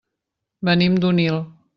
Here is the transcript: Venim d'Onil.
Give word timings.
Venim 0.69 0.95
d'Onil. 1.03 1.39